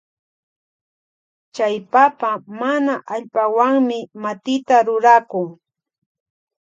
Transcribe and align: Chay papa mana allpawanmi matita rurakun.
Chay 1.55 1.75
papa 1.91 2.31
mana 2.59 2.93
allpawanmi 3.13 3.97
matita 4.21 4.75
rurakun. 4.85 5.47